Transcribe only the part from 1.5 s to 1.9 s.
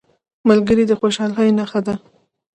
نښه